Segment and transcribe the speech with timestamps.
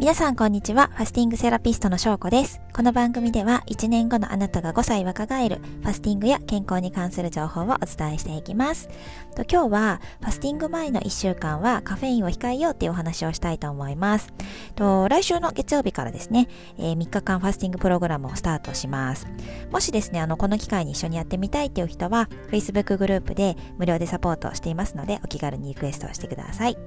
[0.00, 0.88] 皆さんこんにちは。
[0.94, 2.62] ファスティングセラピストの翔子です。
[2.72, 8.88] この番組では1年後のあなたが5歳若返るファスティングや健康に関する情報をお伝えしていきます。
[9.36, 14.32] と今日はファスティング前の1週間はカフェインを控えようっていうお話をしたいと思います。
[14.74, 16.48] と来週の月曜日からですね、
[16.78, 19.26] えー、3日間ファスティングプログラムをスタートします。
[19.70, 26.78] もしですね、あのこの機会に一緒にやってみたいっていう人は Facebook グループで無料でサポートしていますのでお気軽にリクエストをしてください。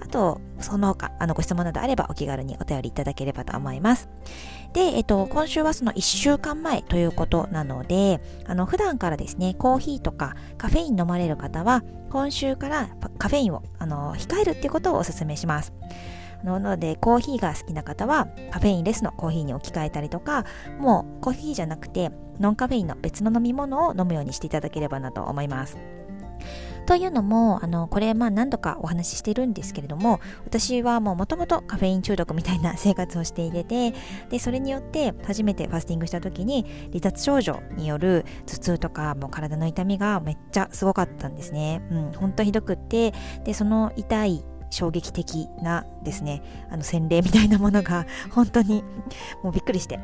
[0.00, 4.08] あと、その他、あのご質問などあればお気軽にお便りいただければと思います。
[4.72, 15.72] で、えっと、今週はその1週間前ということなので、あの、普段からですね、コーヒーとかカフェイン飲まれる方は、今週からカフェインを、あの、控えるっていうことをお勧めします。
[16.44, 20.44] なので、コーヒーが好きな方は、カフェインレスのコーヒーに置き換えたりとか、
[20.78, 25.78] もうコーヒーじゃなくて、ノンカフェインの別の飲み物を飲むようにしていただければなと思います。
[26.86, 33.94] というのも、あの、これ、まあ何度かお話ししてるんですけれども、私はもうもともとカフェイン中毒みたいな生活をしていて、
[34.30, 41.82] で、それによって初めてファスティングした時に、離脱症状による頭痛とか、もう体の痛みがめっちゃすごかったんですね。
[41.90, 43.12] うん、本当ひどくって、
[43.44, 48.82] で、その痛い衝撃的なですね、あの洗礼みたいなものが本当に
[49.42, 50.00] もうびっくりして。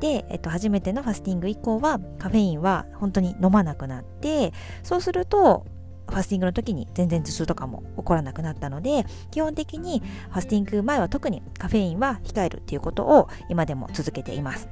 [0.00, 5.66] で、えっと、初めてのファスティング以降はカフェインは本当に飲まなくなって、そうすると
[6.08, 14.68] ファスティングの時に全然頭痛とかも起こらなくなったので基本的にファスティング前は特にカフェインは控えるっていうことを今でも続けています。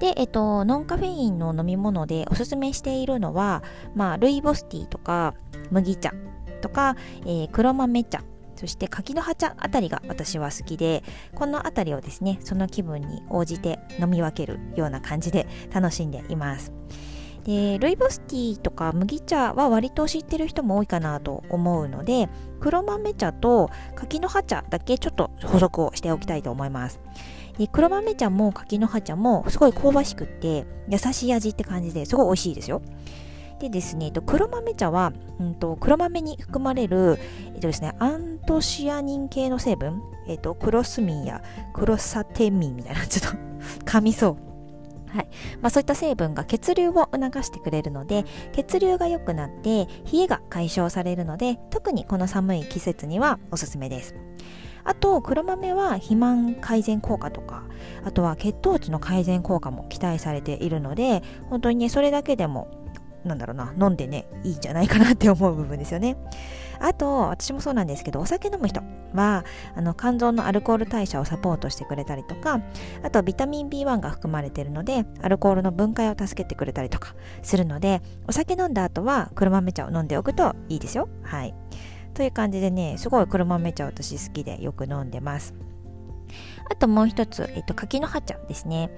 [0.00, 3.62] で、えっと、ノンカフェインの飲み物でおすすめしているのは、
[3.94, 5.34] まあ、ルイボスティーとか
[5.70, 6.12] 麦茶
[6.60, 8.24] とか、えー、黒豆茶
[8.56, 11.02] そして柿の葉茶あたりが私は好きで
[11.34, 16.72] このあたりをですねその気分に応じて飲み分けるような感じで楽しんでいます。
[17.44, 22.28] でルイボスティーとか麦茶は割と知ってる人も多いかなと思うので
[22.60, 27.00] 黒豆茶と柿の葉茶だけちょっと補足をしておきたいと思います
[27.58, 32.80] で黒豆茶も柿の葉茶もすごい香ばしくって優しい味って感じですごい美味しいですよ
[33.62, 37.16] でですね、黒豆茶は、うんと、黒豆に含まれる、
[37.54, 43.38] えっとですね、アントシアニン系の成分、えっと、クロスミンやクロサテミンみたいな、ちょっと
[43.84, 44.51] 噛みそう。
[45.14, 45.28] はい。
[45.60, 54.14] まあ、そういった成分が血流を促してくれるので血流が良くなって冷えが解消されるので特にこの寒い季節にはおすすめです。
[54.84, 57.62] あと黒豆は肥満改善効果とか
[58.04, 62.82] あとは血糖値の改善効果も期待されているので本当にねそれだけでも
[63.24, 66.16] なんだろうな、飲んでね、いいんじゃないかなって思う部分ですよね。
[66.80, 68.82] あと、私もそうなんですけど、お酒飲む人。
[69.14, 72.60] は、あの、肝臓のアルコール代謝をサポートしてくれたりとか、
[73.02, 81.08] あと、ビタミン B1 が含まれているので、アルコールの分解を助けてくれたりとかするので、お酒飲んだ後は黒豆茶を飲んでおくといいですよ。
[81.22, 81.54] はい。
[82.14, 85.54] という感じでね、すごい黒豆茶私好きでよく飲んでます。
[86.70, 88.90] あともう一つ、えっと、柿の葉茶ですね。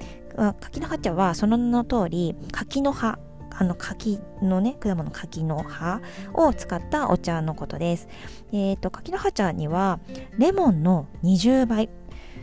[0.61, 3.19] 柿の葉茶はその名の通り、柿の葉
[3.57, 6.01] あの柿のね果物柿の葉
[6.35, 8.09] を使ったお茶のことです。
[8.53, 10.01] えっ、ー、と柿の葉茶には
[10.39, 11.89] レモンの20倍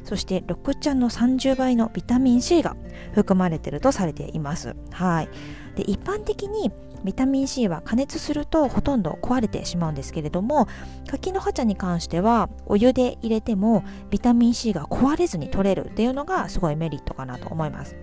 [0.04, 2.76] そして緑茶の30倍のビタミン C が
[3.14, 4.76] 含まれているとされています。
[4.92, 5.30] はい。
[5.76, 6.72] で一般的に
[7.04, 10.68] ビタミン C は加熱するとほとんど壊れてしまうんですけれども
[11.10, 17.96] 柿の葉茶に関してはお湯で入れてもビタミン C が壊れずに取れるっていうのがすごいメリットかなと思います。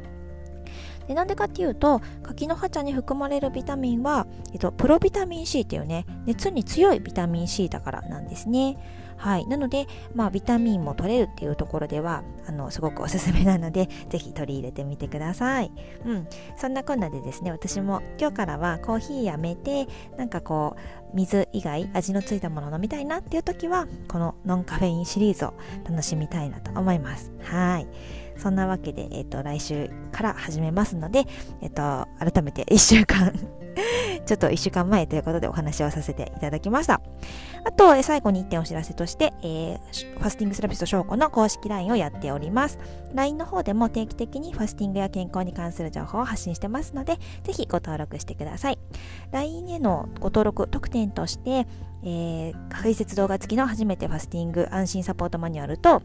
[1.09, 8.77] でなんでかっていうと柿の葉茶に含まれるビタミンは、えっと、プロビタミン C っていうね熱に強いビタミン C だからなんですね。
[9.19, 9.47] はい。
[9.47, 15.73] なのでまあビタミンも取れるっていうところではあのすごくおすすめなので ぜひ取り入れてみてください。
[16.07, 16.27] うん。
[16.57, 19.87] そんなこんなでですね私も今日からはコーヒーやめて
[20.17, 20.77] なんかこ
[21.13, 25.55] う水以外味のついたものを飲みたいなっていう時はこのノンカフェインシリーズを
[25.89, 27.33] 楽しみたいなと思います。
[27.43, 27.89] はい。
[28.39, 31.25] そんなわけで、えっ、と、来週から始めますので、
[31.61, 33.33] えっ、と、改めて1週間
[34.27, 37.01] ちょっと1週間前ということでお話をさせていただきました。
[37.65, 42.79] あと、最後に1点お知らせとして、えー、ファスティングセラピスト証拠の公式 LINE をやっております。
[43.15, 48.79] LINE の方でも定期的にファスティングや健康に関する情報を発信してますので、ぜひご登録してください。
[49.33, 51.67] LINE へのご登録特典として、
[52.05, 56.03] えー、解説動画付きの初めてファスティング安心サポートマニュアルと、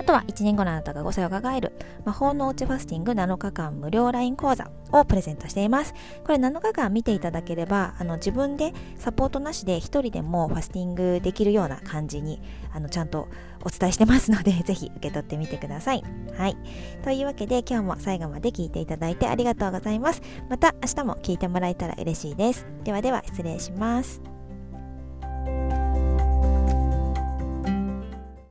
[0.00, 1.72] あとは1年後のあなたが5歳を抱える
[2.06, 5.92] 魔法のおうちファスティング7日間無料 LINE 講座をプレゼントしています。
[6.24, 12.40] これ7日間見ていただければ、あの自分でサポートなしで1人でもファスティングできるような感じに
[12.72, 13.28] あのちゃんと
[13.62, 16.02] お伝えしてますので、 ぜひ受け取ってみてください。
[16.34, 16.56] はい。
[17.04, 20.22] というわけで今日も最後まで聞いていただいてありがとうございます。
[20.48, 22.66] また明日も聞いてもらえたら嬉しいです。
[22.84, 24.39] ではでは失礼します。